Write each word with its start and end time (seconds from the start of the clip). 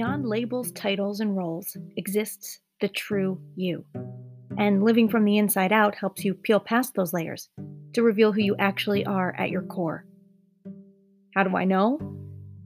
Beyond 0.00 0.24
labels, 0.24 0.72
titles, 0.72 1.20
and 1.20 1.36
roles 1.36 1.76
exists 1.98 2.60
the 2.80 2.88
true 2.88 3.38
you. 3.54 3.84
And 4.56 4.82
living 4.82 5.10
from 5.10 5.26
the 5.26 5.36
inside 5.36 5.72
out 5.72 5.94
helps 5.94 6.24
you 6.24 6.32
peel 6.32 6.58
past 6.58 6.94
those 6.94 7.12
layers 7.12 7.50
to 7.92 8.02
reveal 8.02 8.32
who 8.32 8.40
you 8.40 8.56
actually 8.58 9.04
are 9.04 9.36
at 9.36 9.50
your 9.50 9.60
core. 9.60 10.06
How 11.34 11.42
do 11.42 11.54
I 11.54 11.66
know? 11.66 11.98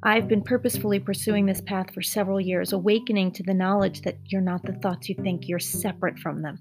I've 0.04 0.28
been 0.28 0.44
purposefully 0.44 1.00
pursuing 1.00 1.44
this 1.44 1.60
path 1.60 1.92
for 1.92 2.02
several 2.02 2.40
years, 2.40 2.72
awakening 2.72 3.32
to 3.32 3.42
the 3.42 3.52
knowledge 3.52 4.02
that 4.02 4.16
you're 4.26 4.40
not 4.40 4.62
the 4.62 4.74
thoughts 4.74 5.08
you 5.08 5.16
think, 5.16 5.48
you're 5.48 5.58
separate 5.58 6.20
from 6.20 6.40
them. 6.40 6.60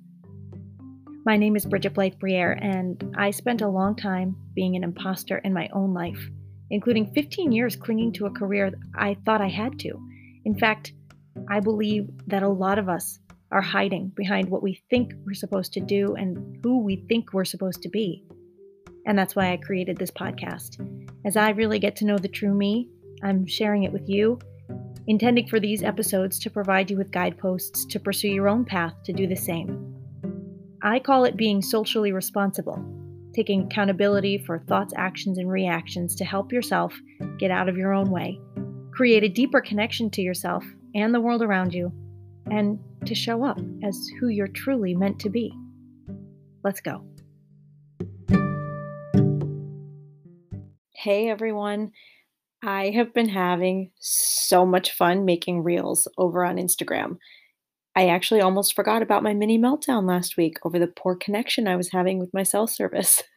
My 1.24 1.38
name 1.38 1.55
is 1.55 1.68
Bridget 1.68 1.94
Blythe 1.94 2.18
Briere, 2.18 2.54
and 2.54 3.14
I 3.16 3.30
spent 3.30 3.62
a 3.62 3.68
long 3.68 3.96
time 3.96 4.36
being 4.55 4.76
an 4.76 4.84
imposter 4.84 5.38
in 5.38 5.54
my 5.54 5.70
own 5.71 5.94
life, 5.94 6.32
including 6.71 7.14
15 7.14 7.51
years 7.51 7.75
clinging 7.75 8.11
to 8.14 8.25
a 8.25 8.32
career 8.32 8.71
I 8.96 9.18
thought 9.24 9.39
I 9.39 9.50
had 9.50 9.78
to. 9.82 10.01
In 10.46 10.57
fact, 10.57 10.93
I 11.50 11.60
believe 11.60 12.10
that 12.28 12.43
a 12.43 12.50
lot 12.50 12.79
of 12.79 12.89
us 12.89 13.20
are 13.52 13.61
hiding 13.61 14.11
behind 14.15 14.50
what 14.50 14.64
we 14.64 14.82
think 14.89 15.14
we're 15.25 15.33
supposed 15.33 15.74
to 15.74 15.79
do 15.79 16.16
and 16.16 16.60
who 16.64 16.79
we 16.79 17.06
think 17.07 17.33
we're 17.33 17.46
supposed 17.46 17.82
to 17.83 17.89
be. 17.89 18.24
And 19.06 19.18
that's 19.18 19.36
why 19.36 19.52
I 19.52 19.57
created 19.57 19.97
this 19.97 20.11
podcast. 20.11 20.79
As 21.25 21.38
I 21.38 21.52
really 21.52 21.79
get 21.79 21.96
to 21.97 22.06
know 22.06 22.18
the 22.18 22.28
true 22.28 22.54
me, 22.54 22.89
I'm 23.24 23.46
sharing 23.46 23.83
it 23.83 23.93
with 23.93 24.10
you, 24.10 24.39
intending 25.07 25.47
for 25.47 25.60
these 25.60 25.83
episodes 25.83 26.39
to 26.39 26.50
provide 26.50 26.89
you 26.89 26.97
with 26.97 27.11
guideposts 27.11 27.86
to 27.86 28.00
pursue 28.00 28.30
your 28.30 28.50
own 28.50 28.66
path 28.66 28.94
to 29.04 29.14
do 29.14 29.28
the 29.28 29.36
same. 29.36 29.94
I 30.82 31.00
call 31.00 31.25
it 31.25 31.38
being 31.38 31.61
soulcially 31.61 32.14
responsible, 32.14 32.83
taking 33.33 33.64
accountability 33.64 34.38
for 34.39 34.59
thoughts, 34.59 34.94
actions, 34.97 35.38
and 35.38 35.50
reactions 35.50 36.16
to 36.16 36.25
help 36.25 36.52
yourself 36.52 36.94
get 37.38 37.52
out 37.52 37.69
of 37.69 37.78
your 37.78 37.94
own 37.94 38.09
way, 38.09 38.39
create 38.94 39.23
a 39.23 39.30
deeper 39.30 39.59
connection 39.59 40.09
to 40.11 40.22
yourself 40.22 40.63
and 40.94 41.13
the 41.13 41.22
world 41.22 41.41
around 41.41 41.73
you, 41.73 41.91
and 42.52 42.80
to 43.05 43.16
show 43.16 43.44
up 43.44 43.59
as 43.83 44.08
who 44.19 44.27
you're 44.27 44.47
truly 44.47 44.94
meant 44.94 45.19
to 45.19 45.30
be. 45.30 45.52
Let's 46.63 46.80
go. 46.80 47.03
Hey 50.91 51.30
everyone. 51.30 51.91
I 52.61 52.91
have 52.91 53.14
been 53.14 53.27
having 53.27 53.91
so 53.99 54.66
much 54.66 54.91
fun 54.91 55.25
making 55.25 55.64
reels 55.64 56.08
over 56.17 56.45
on 56.45 56.55
Instagram. 56.55 57.17
I 57.95 58.08
actually 58.08 58.41
almost 58.41 58.73
forgot 58.73 59.02
about 59.02 59.23
my 59.23 59.33
mini 59.33 59.59
meltdown 59.59 60.08
last 60.08 60.38
week 60.38 60.58
over 60.64 60.80
the 60.80 60.88
poor 60.88 61.16
connection 61.16 61.67
I 61.67 61.75
was 61.75 61.91
having 61.91 62.19
with 62.19 62.33
my 62.33 62.44
cell 62.44 62.67
service. 62.67 63.21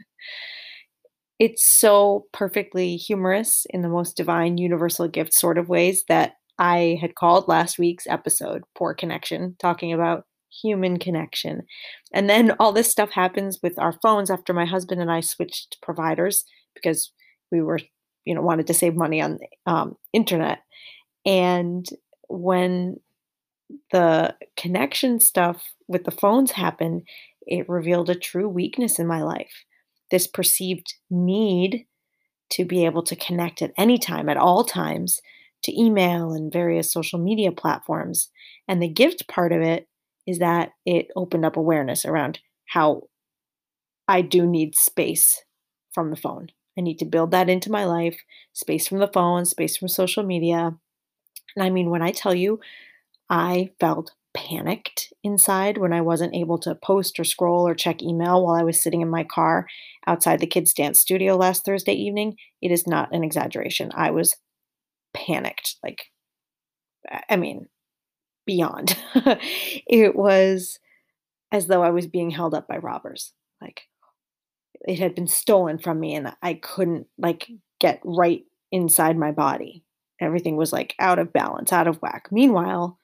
it's 1.39 1.65
so 1.65 2.27
perfectly 2.33 2.97
humorous 2.97 3.67
in 3.70 3.83
the 3.83 3.89
most 3.89 4.17
divine 4.17 4.59
universal 4.59 5.09
gift 5.09 5.34
sort 5.34 5.59
of 5.59 5.69
ways 5.69 6.05
that 6.09 6.34
I 6.59 6.98
had 7.01 7.15
called 7.15 7.48
last 7.48 7.78
week's 7.78 8.06
episode 8.06 8.62
Poor 8.77 8.95
Connection, 8.95 9.56
talking 9.59 9.93
about 9.93 10.25
human 10.62 10.98
connection. 10.98 11.62
And 12.12 12.31
then 12.31 12.53
all 12.59 12.73
this 12.73 12.91
stuff 12.91 13.11
happens 13.11 13.59
with 13.62 13.78
our 13.78 13.95
phones 14.03 14.31
after 14.31 14.55
my 14.55 14.65
husband 14.65 15.01
and 15.03 15.11
I 15.11 15.20
switched 15.20 15.77
providers 15.83 16.45
because 16.75 17.12
we 17.53 17.61
were 17.61 17.81
you 18.27 18.34
know 18.34 18.43
wanted 18.43 18.67
to 18.67 18.75
save 18.75 18.95
money 18.95 19.23
on 19.23 19.39
um, 19.67 19.97
internet 20.12 20.59
and 21.25 21.87
when 22.28 22.97
the 23.93 24.34
connection 24.56 25.19
stuff 25.19 25.62
with 25.89 26.05
the 26.05 26.11
phones 26.11 26.50
happened 26.53 27.03
it 27.47 27.69
revealed 27.69 28.11
a 28.11 28.15
true 28.15 28.48
weakness 28.48 28.98
in 28.98 29.06
my 29.06 29.23
life 29.23 29.65
this 30.11 30.27
perceived 30.27 30.95
need 31.11 31.87
to 32.51 32.65
be 32.65 32.85
able 32.85 33.03
to 33.03 33.17
connect 33.17 33.62
at 33.62 33.73
any 33.77 33.99
time 33.99 34.29
at 34.29 34.37
all 34.37 34.65
times 34.65 35.21
to 35.62 35.81
email 35.81 36.33
and 36.33 36.53
various 36.53 36.93
social 36.93 37.19
media 37.19 37.51
platforms 37.51 38.31
and 38.69 38.83
the 38.83 38.89
gift 38.89 39.27
part 39.29 39.53
of 39.53 39.61
it 39.61 39.89
is 40.27 40.39
that 40.39 40.71
it 40.84 41.09
opened 41.17 41.44
up 41.44 41.56
awareness 41.56 42.05
around 42.05 42.39
how 42.67 43.03
i 44.06 44.21
do 44.21 44.47
need 44.47 44.77
space 44.77 45.43
from 45.93 46.11
the 46.11 46.17
phone 46.17 46.49
I 46.78 46.83
need 46.83 46.99
to 46.99 47.05
build 47.05 47.31
that 47.31 47.49
into 47.49 47.71
my 47.71 47.84
life 47.84 48.19
space 48.53 48.87
from 48.87 48.99
the 48.99 49.09
phone, 49.09 49.44
space 49.44 49.77
from 49.77 49.88
social 49.88 50.23
media. 50.23 50.77
And 51.56 51.65
I 51.65 51.71
mean, 51.71 51.91
when 51.91 52.03
I 52.03 52.12
tell 52.12 52.34
you, 52.34 52.61
I 53.31 53.71
felt 53.81 54.12
panicked 54.37 55.13
inside 55.25 55.79
when 55.79 55.95
I 55.95 56.03
wasn't 56.03 56.35
able 56.35 56.59
to 56.59 56.75
post 56.75 57.19
or 57.19 57.25
scroll 57.25 57.67
or 57.67 57.75
check 57.75 58.03
email 58.03 58.45
while 58.45 58.55
I 58.55 58.63
was 58.63 58.81
sitting 58.81 59.01
in 59.01 59.09
my 59.09 59.25
car 59.25 59.67
outside 60.07 60.41
the 60.41 60.47
kids' 60.47 60.75
dance 60.75 60.99
studio 60.99 61.37
last 61.37 61.65
Thursday 61.65 61.95
evening. 61.95 62.37
It 62.61 62.71
is 62.71 62.87
not 62.87 63.13
an 63.15 63.25
exaggeration. 63.25 63.91
I 63.95 64.11
was 64.11 64.37
panicked. 65.15 65.77
Like, 65.83 66.05
I 67.31 67.37
mean, 67.37 67.69
beyond. 68.45 68.97
it 69.15 70.15
was 70.15 70.79
as 71.51 71.67
though 71.67 71.83
I 71.83 71.91
was 71.91 72.07
being 72.07 72.31
held 72.31 72.53
up 72.53 72.69
by 72.69 72.77
robbers. 72.77 73.33
Like, 73.63 73.85
it 74.87 74.99
had 74.99 75.15
been 75.15 75.29
stolen 75.29 75.79
from 75.79 75.99
me 75.99 76.15
and 76.15 76.37
I 76.43 76.55
couldn't 76.55 77.07
like 77.17 77.51
get 77.81 78.01
right 78.05 78.43
inside 78.71 79.17
my 79.17 79.33
body. 79.33 79.83
Everything 80.21 80.57
was 80.57 80.75
like 80.75 80.95
out 80.99 81.19
of 81.19 81.33
balance, 81.33 81.73
out 81.73 81.89
of 81.89 82.03
whack. 82.03 82.29
Meanwhile, 82.31 82.99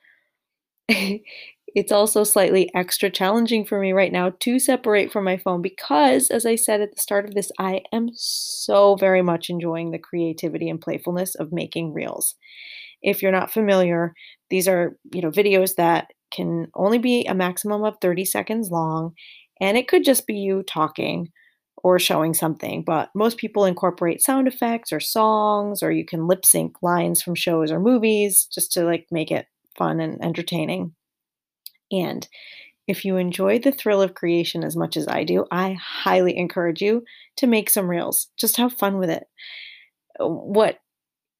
it's 1.74 1.92
also 1.92 2.24
slightly 2.24 2.70
extra 2.74 3.10
challenging 3.10 3.64
for 3.64 3.80
me 3.80 3.92
right 3.92 4.12
now 4.12 4.30
to 4.40 4.58
separate 4.58 5.12
from 5.12 5.24
my 5.24 5.36
phone 5.36 5.62
because, 5.62 6.30
as 6.30 6.44
I 6.46 6.56
said 6.56 6.80
at 6.80 6.94
the 6.94 7.00
start 7.00 7.24
of 7.24 7.34
this, 7.34 7.50
I 7.58 7.82
am 7.92 8.10
so 8.14 8.96
very 8.96 9.22
much 9.22 9.48
enjoying 9.50 9.90
the 9.90 9.98
creativity 9.98 10.68
and 10.68 10.80
playfulness 10.80 11.34
of 11.34 11.52
making 11.52 11.92
reels. 11.92 12.34
If 13.02 13.22
you're 13.22 13.32
not 13.32 13.52
familiar, 13.52 14.14
these 14.50 14.68
are, 14.68 14.96
you 15.12 15.22
know, 15.22 15.30
videos 15.30 15.76
that 15.76 16.08
can 16.32 16.68
only 16.74 16.98
be 16.98 17.24
a 17.26 17.34
maximum 17.34 17.84
of 17.84 17.96
30 18.00 18.24
seconds 18.24 18.70
long, 18.70 19.14
and 19.60 19.76
it 19.78 19.88
could 19.88 20.04
just 20.04 20.26
be 20.26 20.34
you 20.36 20.62
talking 20.64 21.30
or 21.84 21.98
showing 21.98 22.32
something, 22.34 22.82
but 22.84 23.10
most 23.14 23.38
people 23.38 23.64
incorporate 23.64 24.22
sound 24.22 24.46
effects 24.46 24.92
or 24.92 25.00
songs, 25.00 25.82
or 25.82 25.90
you 25.90 26.04
can 26.04 26.28
lip 26.28 26.44
sync 26.46 26.76
lines 26.82 27.22
from 27.22 27.34
shows 27.34 27.72
or 27.72 27.80
movies 27.80 28.46
just 28.52 28.72
to 28.72 28.84
like 28.84 29.06
make 29.10 29.30
it 29.32 29.46
fun 29.76 30.00
and 30.00 30.22
entertaining. 30.24 30.94
And 31.90 32.26
if 32.88 33.04
you 33.04 33.16
enjoy 33.16 33.58
the 33.58 33.72
thrill 33.72 34.02
of 34.02 34.14
creation 34.14 34.64
as 34.64 34.76
much 34.76 34.96
as 34.96 35.06
I 35.06 35.24
do, 35.24 35.44
I 35.50 35.76
highly 35.80 36.36
encourage 36.36 36.82
you 36.82 37.04
to 37.36 37.46
make 37.46 37.70
some 37.70 37.88
reels. 37.88 38.28
Just 38.36 38.56
have 38.56 38.72
fun 38.72 38.98
with 38.98 39.10
it. 39.10 39.24
What 40.18 40.78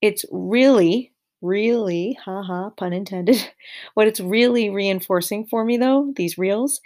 it's 0.01 0.25
really, 0.31 1.13
really, 1.41 2.19
haha, 2.25 2.71
pun 2.71 2.93
intended, 2.93 3.51
what 3.95 4.09
it's 4.09 4.21
really 4.21 4.71
reinforcing 4.71 5.47
for 5.47 5.65
me 5.65 5.77
though, 5.77 6.13
these 6.17 6.39
reels, 6.39 6.81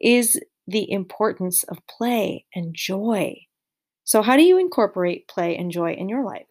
is 0.00 0.40
the 0.66 0.90
importance 0.90 1.64
of 1.64 1.78
play 1.86 2.44
and 2.54 2.74
joy. 2.74 3.36
So, 4.04 4.22
how 4.22 4.36
do 4.36 4.42
you 4.42 4.58
incorporate 4.58 5.28
play 5.28 5.56
and 5.56 5.70
joy 5.70 5.92
in 5.92 6.08
your 6.08 6.24
life? 6.24 6.46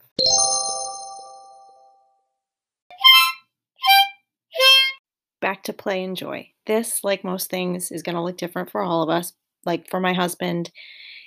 Back 5.41 5.63
to 5.63 5.73
play 5.73 6.03
and 6.03 6.17
joy. 6.17 6.49
This, 6.65 7.03
like 7.03 7.23
most 7.23 7.49
things, 7.49 7.91
is 7.91 8.03
going 8.03 8.15
to 8.15 8.21
look 8.21 8.37
different 8.37 8.71
for 8.71 8.81
all 8.81 9.03
of 9.03 9.09
us. 9.09 9.33
Like 9.65 9.89
for 9.89 9.99
my 9.99 10.13
husband, 10.13 10.71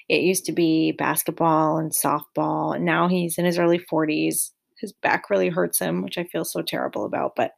it 0.08 0.22
used 0.22 0.44
to 0.46 0.52
be 0.52 0.92
basketball 0.92 1.78
and 1.78 1.92
softball, 1.92 2.74
and 2.74 2.84
now 2.84 3.08
he's 3.08 3.38
in 3.38 3.44
his 3.44 3.58
early 3.58 3.78
40s. 3.78 4.50
His 4.80 4.92
back 5.02 5.30
really 5.30 5.48
hurts 5.50 5.78
him, 5.78 6.02
which 6.02 6.18
I 6.18 6.24
feel 6.24 6.44
so 6.44 6.62
terrible 6.62 7.04
about, 7.04 7.32
but 7.36 7.52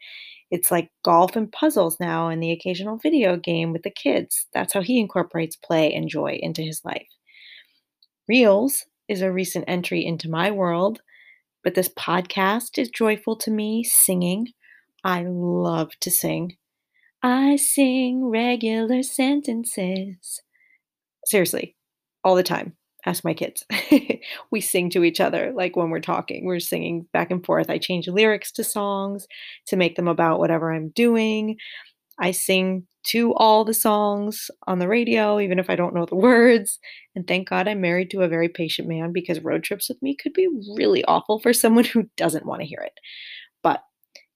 it's 0.50 0.70
like 0.70 0.90
golf 1.02 1.34
and 1.34 1.50
puzzles 1.50 1.98
now 1.98 2.28
and 2.28 2.42
the 2.42 2.52
occasional 2.52 2.98
video 2.98 3.38
game 3.38 3.72
with 3.72 3.84
the 3.84 3.90
kids. 3.90 4.46
That's 4.52 4.74
how 4.74 4.82
he 4.82 5.00
incorporates 5.00 5.56
play 5.56 5.94
and 5.94 6.10
joy 6.10 6.38
into 6.42 6.60
his 6.60 6.82
life. 6.84 7.06
Reels 8.28 8.84
is 9.08 9.22
a 9.22 9.32
recent 9.32 9.64
entry 9.66 10.04
into 10.04 10.28
my 10.28 10.50
world, 10.50 11.00
but 11.64 11.74
this 11.74 11.88
podcast 11.88 12.76
is 12.76 12.90
joyful 12.90 13.34
to 13.36 13.50
me. 13.50 13.82
Singing. 13.82 14.48
I 15.04 15.24
love 15.26 15.90
to 16.00 16.10
sing. 16.10 16.56
I 17.22 17.56
sing 17.56 18.26
regular 18.26 19.02
sentences. 19.02 20.40
Seriously, 21.26 21.76
all 22.24 22.34
the 22.34 22.42
time 22.42 22.76
ask 23.04 23.24
my 23.24 23.34
kids. 23.34 23.64
we 24.50 24.60
sing 24.60 24.90
to 24.90 25.04
each 25.04 25.20
other, 25.20 25.52
like 25.54 25.76
when 25.76 25.90
we're 25.90 26.00
talking, 26.00 26.44
we're 26.44 26.60
singing 26.60 27.06
back 27.12 27.30
and 27.30 27.44
forth. 27.44 27.70
I 27.70 27.78
change 27.78 28.08
lyrics 28.08 28.52
to 28.52 28.64
songs 28.64 29.26
to 29.66 29.76
make 29.76 29.96
them 29.96 30.08
about 30.08 30.38
whatever 30.38 30.72
I'm 30.72 30.90
doing. 30.90 31.56
I 32.18 32.30
sing 32.30 32.86
to 33.06 33.34
all 33.34 33.64
the 33.64 33.74
songs 33.74 34.50
on 34.68 34.78
the 34.78 34.86
radio, 34.86 35.40
even 35.40 35.58
if 35.58 35.68
I 35.68 35.76
don't 35.76 35.94
know 35.94 36.06
the 36.06 36.14
words. 36.16 36.78
And 37.16 37.26
thank 37.26 37.48
God 37.48 37.66
I'm 37.66 37.80
married 37.80 38.10
to 38.10 38.22
a 38.22 38.28
very 38.28 38.48
patient 38.48 38.88
man 38.88 39.12
because 39.12 39.40
road 39.40 39.64
trips 39.64 39.88
with 39.88 40.00
me 40.02 40.14
could 40.14 40.32
be 40.32 40.48
really 40.76 41.04
awful 41.04 41.40
for 41.40 41.52
someone 41.52 41.84
who 41.84 42.08
doesn't 42.16 42.46
want 42.46 42.60
to 42.60 42.68
hear 42.68 42.80
it. 42.80 42.94
But 43.62 43.82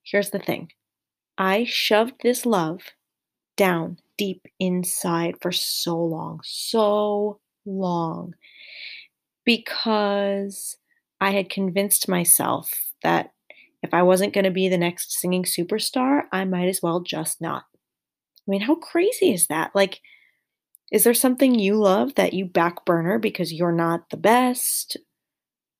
here's 0.06 0.30
the 0.30 0.38
thing 0.38 0.70
I 1.38 1.64
shoved 1.64 2.14
this 2.22 2.46
love 2.46 2.82
down 3.56 3.98
deep 4.18 4.46
inside 4.60 5.36
for 5.42 5.52
so 5.52 5.98
long, 5.98 6.40
so 6.44 7.40
long 7.66 8.34
because 9.44 10.76
I 11.20 11.30
had 11.30 11.50
convinced 11.50 12.08
myself 12.08 12.72
that 13.02 13.32
If 13.82 13.94
I 13.94 14.02
wasn't 14.02 14.34
going 14.34 14.46
to 14.46 14.50
be 14.50 14.68
the 14.68 14.78
next 14.78 15.12
singing 15.12 15.44
superstar, 15.44 16.24
I 16.32 16.44
might 16.46 16.68
as 16.68 16.82
well 16.82 17.00
just 17.00 17.40
not. 17.40 17.64
I 17.72 18.46
mean, 18.48 18.62
how 18.62 18.76
crazy 18.76 19.32
is 19.32 19.48
that? 19.48 19.72
Like, 19.74 20.00
is 20.92 21.04
there 21.04 21.14
something 21.14 21.58
you 21.58 21.76
love 21.76 22.14
that 22.16 22.34
you 22.34 22.46
back 22.46 22.84
burner 22.86 23.18
because 23.18 23.52
you're 23.52 23.72
not 23.72 24.10
the 24.10 24.18
best 24.18 24.96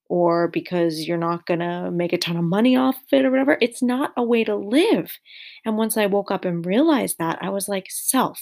or 0.09 0.49
because 0.49 1.07
you're 1.07 1.17
not 1.17 1.47
going 1.47 1.61
to 1.61 1.91
make 1.91 2.13
a 2.13 2.19
ton 2.19 2.37
of 2.37 2.45
money 2.45 2.77
off 2.77 2.97
of 2.97 3.03
it 3.13 3.25
or 3.25 3.31
whatever? 3.31 3.59
It's 3.61 3.83
not 3.83 4.13
a 4.17 4.23
way 4.23 4.45
to 4.45 4.55
live. 4.55 5.13
And 5.65 5.77
once 5.77 5.97
I 5.97 6.07
woke 6.07 6.31
up 6.31 6.45
and 6.45 6.65
realized 6.65 7.19
that, 7.19 7.39
I 7.41 7.51
was 7.51 7.69
like, 7.69 7.87
self, 7.91 8.41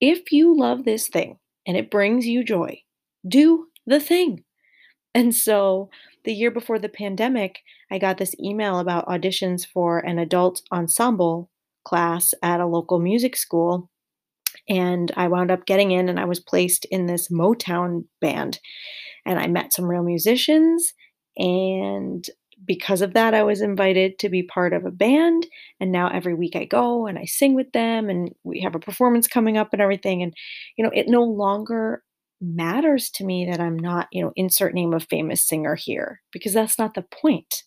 if 0.00 0.32
you 0.32 0.56
love 0.56 0.84
this 0.84 1.08
thing 1.08 1.38
and 1.66 1.76
it 1.76 1.90
brings 1.90 2.26
you 2.26 2.44
joy, 2.44 2.80
do 3.26 3.66
the 3.86 4.00
thing. 4.00 4.44
And 5.14 5.34
so 5.34 5.88
the 6.24 6.34
year 6.34 6.50
before 6.50 6.78
the 6.78 6.88
pandemic, 6.88 7.60
I 7.90 7.98
got 7.98 8.18
this 8.18 8.34
email 8.38 8.78
about 8.78 9.06
auditions 9.06 9.66
for 9.66 9.98
an 10.00 10.18
adult 10.18 10.60
ensemble 10.72 11.50
class 11.84 12.34
at 12.42 12.60
a 12.60 12.66
local 12.66 12.98
music 12.98 13.36
school. 13.36 13.88
And 14.68 15.12
I 15.16 15.28
wound 15.28 15.50
up 15.50 15.64
getting 15.64 15.92
in 15.92 16.08
and 16.08 16.18
I 16.18 16.24
was 16.24 16.40
placed 16.40 16.84
in 16.86 17.06
this 17.06 17.28
Motown 17.28 18.04
band. 18.20 18.58
And 19.26 19.38
I 19.38 19.48
met 19.48 19.72
some 19.72 19.84
real 19.84 20.02
musicians. 20.02 20.94
And 21.36 22.26
because 22.64 23.02
of 23.02 23.14
that, 23.14 23.34
I 23.34 23.42
was 23.42 23.60
invited 23.60 24.18
to 24.20 24.28
be 24.28 24.42
part 24.42 24.72
of 24.72 24.86
a 24.86 24.90
band. 24.90 25.46
And 25.80 25.92
now 25.92 26.08
every 26.08 26.34
week 26.34 26.56
I 26.56 26.64
go 26.64 27.06
and 27.06 27.18
I 27.18 27.24
sing 27.26 27.54
with 27.54 27.72
them, 27.72 28.08
and 28.08 28.34
we 28.44 28.60
have 28.60 28.74
a 28.74 28.80
performance 28.80 29.28
coming 29.28 29.58
up 29.58 29.72
and 29.72 29.82
everything. 29.82 30.22
And, 30.22 30.34
you 30.76 30.84
know, 30.84 30.90
it 30.94 31.08
no 31.08 31.22
longer 31.22 32.02
matters 32.40 33.10
to 33.10 33.24
me 33.24 33.46
that 33.50 33.60
I'm 33.60 33.78
not, 33.78 34.08
you 34.12 34.22
know, 34.22 34.32
insert 34.36 34.74
name 34.74 34.94
of 34.94 35.06
famous 35.08 35.46
singer 35.46 35.74
here, 35.74 36.22
because 36.32 36.52
that's 36.52 36.78
not 36.78 36.94
the 36.94 37.02
point, 37.02 37.64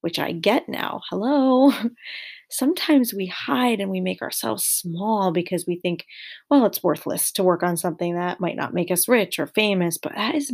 which 0.00 0.18
I 0.18 0.32
get 0.32 0.68
now. 0.68 1.00
Hello. 1.10 1.72
Sometimes 2.50 3.12
we 3.12 3.26
hide 3.26 3.80
and 3.80 3.90
we 3.90 4.00
make 4.00 4.22
ourselves 4.22 4.64
small 4.64 5.32
because 5.32 5.64
we 5.66 5.80
think, 5.80 6.04
well, 6.50 6.66
it's 6.66 6.82
worthless 6.82 7.32
to 7.32 7.42
work 7.42 7.62
on 7.64 7.76
something 7.76 8.14
that 8.14 8.40
might 8.40 8.56
not 8.56 8.74
make 8.74 8.90
us 8.92 9.08
rich 9.08 9.38
or 9.40 9.48
famous, 9.48 9.98
but 9.98 10.14
that 10.14 10.34
is 10.36 10.52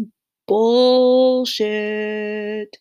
bullshit. 0.50 2.76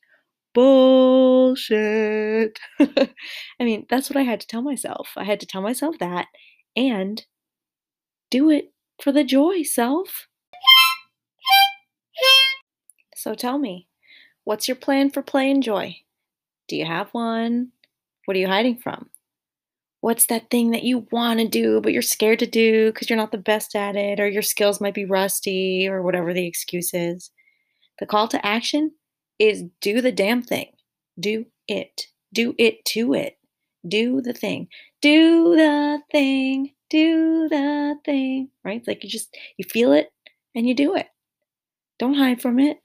Bullshit. 0.55 2.59
I 2.79 3.13
mean, 3.59 3.85
that's 3.87 4.09
what 4.09 4.17
I 4.17 4.23
had 4.23 4.41
to 4.41 4.47
tell 4.47 4.63
myself. 4.63 5.11
I 5.15 5.23
had 5.23 5.39
to 5.41 5.45
tell 5.45 5.61
myself 5.61 5.99
that 5.99 6.25
and 6.75 7.23
do 8.31 8.49
it 8.49 8.73
for 9.03 9.11
the 9.11 9.23
joy, 9.23 9.61
self. 9.61 10.27
So 13.15 13.35
tell 13.35 13.59
me, 13.59 13.87
what's 14.45 14.67
your 14.67 14.75
plan 14.75 15.11
for 15.11 15.21
play 15.21 15.51
and 15.51 15.61
joy? 15.61 15.97
Do 16.67 16.75
you 16.75 16.85
have 16.85 17.09
one? 17.11 17.71
What 18.25 18.35
are 18.35 18.39
you 18.39 18.47
hiding 18.47 18.77
from? 18.77 19.11
What's 20.01 20.25
that 20.25 20.49
thing 20.49 20.71
that 20.71 20.81
you 20.81 21.05
want 21.11 21.39
to 21.39 21.47
do, 21.47 21.81
but 21.81 21.93
you're 21.93 22.01
scared 22.01 22.39
to 22.39 22.47
do 22.47 22.91
because 22.91 23.11
you're 23.11 23.17
not 23.17 23.31
the 23.31 23.37
best 23.37 23.75
at 23.75 23.95
it, 23.95 24.19
or 24.19 24.27
your 24.27 24.41
skills 24.41 24.81
might 24.81 24.95
be 24.95 25.05
rusty, 25.05 25.87
or 25.87 26.01
whatever 26.01 26.33
the 26.33 26.47
excuse 26.47 26.95
is? 26.95 27.29
The 27.99 28.05
call 28.05 28.27
to 28.29 28.45
action 28.45 28.91
is 29.37 29.63
do 29.81 30.01
the 30.01 30.11
damn 30.11 30.41
thing. 30.41 30.71
Do 31.19 31.45
it. 31.67 32.07
Do 32.33 32.55
it 32.57 32.85
to 32.85 33.13
it. 33.13 33.37
Do 33.87 34.21
the 34.21 34.33
thing. 34.33 34.67
Do 35.01 35.55
the 35.55 36.01
thing. 36.11 36.71
Do 36.89 37.47
the 37.49 37.95
thing. 38.05 38.49
Right? 38.63 38.77
It's 38.77 38.87
like 38.87 39.03
you 39.03 39.09
just 39.09 39.35
you 39.57 39.65
feel 39.69 39.93
it 39.93 40.11
and 40.55 40.67
you 40.67 40.75
do 40.75 40.95
it. 40.95 41.07
Don't 41.97 42.15
hide 42.15 42.41
from 42.41 42.59
it. 42.59 42.79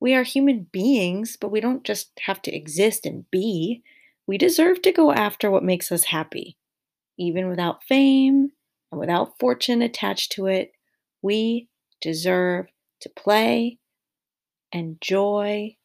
We 0.00 0.14
are 0.14 0.22
human 0.22 0.66
beings, 0.72 1.36
but 1.40 1.50
we 1.50 1.60
don't 1.60 1.84
just 1.84 2.10
have 2.20 2.40
to 2.42 2.54
exist 2.54 3.06
and 3.06 3.30
be. 3.30 3.82
We 4.26 4.38
deserve 4.38 4.82
to 4.82 4.92
go 4.92 5.12
after 5.12 5.50
what 5.50 5.62
makes 5.62 5.92
us 5.92 6.04
happy. 6.04 6.56
Even 7.18 7.48
without 7.48 7.84
fame 7.84 8.50
and 8.90 9.00
without 9.00 9.38
fortune 9.38 9.82
attached 9.82 10.32
to 10.32 10.46
it, 10.46 10.72
we 11.22 11.68
deserve 12.00 12.66
to 13.00 13.10
play 13.10 13.78
and 14.72 15.00
joy. 15.00 15.76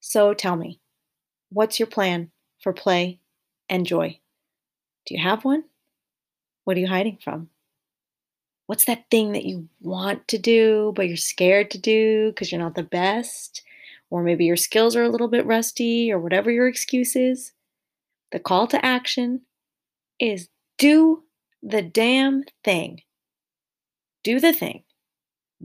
So 0.00 0.34
tell 0.34 0.56
me, 0.56 0.80
what's 1.50 1.80
your 1.80 1.86
plan 1.86 2.30
for 2.60 2.72
play 2.72 3.20
and 3.68 3.86
joy? 3.86 4.20
Do 5.06 5.14
you 5.14 5.22
have 5.22 5.44
one? 5.44 5.64
What 6.64 6.76
are 6.76 6.80
you 6.80 6.86
hiding 6.86 7.18
from? 7.22 7.50
What's 8.66 8.84
that 8.86 9.04
thing 9.10 9.32
that 9.32 9.44
you 9.44 9.68
want 9.80 10.26
to 10.28 10.38
do, 10.38 10.92
but 10.96 11.08
you're 11.08 11.16
scared 11.16 11.70
to 11.72 11.78
do 11.78 12.30
because 12.30 12.50
you're 12.50 12.60
not 12.60 12.76
the 12.76 12.82
best? 12.82 13.62
Or 14.08 14.22
maybe 14.22 14.44
your 14.44 14.56
skills 14.56 14.94
are 14.96 15.02
a 15.02 15.08
little 15.08 15.28
bit 15.28 15.44
rusty, 15.44 16.10
or 16.12 16.18
whatever 16.18 16.50
your 16.50 16.68
excuse 16.68 17.16
is. 17.16 17.52
The 18.32 18.38
call 18.38 18.66
to 18.68 18.84
action 18.84 19.42
is 20.20 20.48
do 20.78 21.24
the 21.64 21.82
damn 21.82 22.44
thing. 22.62 23.00
Do 24.22 24.38
the 24.38 24.52
thing. 24.52 24.84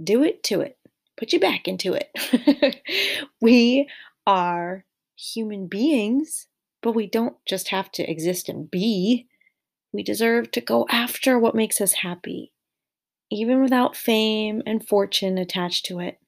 Do 0.01 0.24
it 0.24 0.44
to 0.44 0.62
it. 0.62 0.78
Put 1.18 1.34
you 1.34 1.40
back 1.40 1.68
into 1.68 1.94
it. 1.94 2.81
we 3.42 3.90
are 4.25 4.86
human 5.18 5.68
beings, 5.68 6.48
but 6.81 6.94
we 6.94 7.06
don't 7.06 7.36
just 7.46 7.69
have 7.69 7.92
to 7.94 8.10
exist 8.10 8.48
and 8.48 8.72
be. 8.72 9.28
We 9.92 10.01
deserve 10.01 10.51
to 10.51 10.62
go 10.62 10.88
after 10.90 11.38
what 11.38 11.56
makes 11.56 11.81
us 11.81 11.94
happy. 11.94 12.54
Even 13.30 13.62
without 13.62 13.98
fame 13.98 14.63
and 14.66 14.88
fortune 14.88 15.38
attached 15.38 15.86
to 15.86 16.00
it, 16.00 16.19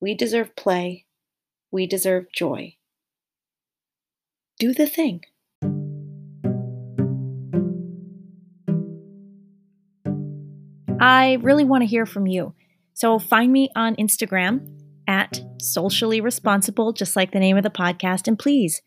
we 0.00 0.14
deserve 0.14 0.56
play. 0.56 1.04
We 1.70 1.86
deserve 1.86 2.32
joy. 2.32 2.76
Do 4.58 4.72
the 4.72 4.86
thing. 4.86 5.24
I 11.00 11.38
really 11.42 11.64
want 11.64 11.82
to 11.82 11.86
hear 11.86 12.06
from 12.06 12.26
you. 12.26 12.54
So 12.94 13.18
find 13.18 13.52
me 13.52 13.70
on 13.74 13.96
Instagram 13.96 14.76
at 15.08 15.40
soulcially 15.62 16.22
responsible, 16.22 16.92
just 16.92 17.16
like 17.16 17.32
the 17.32 17.40
name 17.40 17.56
of 17.56 17.62
the 17.62 17.70
podcast. 17.70 18.28
And 18.28 18.38
please, 18.38 18.80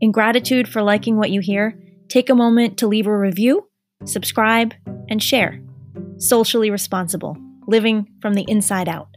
in 0.00 0.12
gratitude 0.12 0.68
for 0.68 0.82
liking 0.82 1.16
what 1.16 1.30
you 1.30 1.40
hear, 1.40 1.78
Take 2.08 2.30
a 2.30 2.34
moment 2.34 2.78
to 2.78 2.86
leave 2.86 3.06
a 3.06 3.16
review, 3.16 3.68
subscribe, 4.04 4.74
and 5.08 5.22
share. 5.22 5.60
Soulcially 6.16 6.70
responsible, 6.70 7.36
living 7.66 8.08
from 8.20 8.34
the 8.34 8.44
inside 8.46 8.88
out. 8.88 9.08